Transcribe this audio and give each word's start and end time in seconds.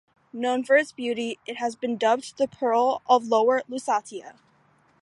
Known 0.33 0.63
for 0.63 0.77
its 0.77 0.91
beauty, 0.91 1.37
it 1.45 1.57
has 1.57 1.75
been 1.75 1.95
dubbed 1.95 2.39
"the 2.39 2.47
Pearl 2.47 3.03
of 3.07 3.27
Lower 3.27 3.61
Lusatia". 3.69 4.33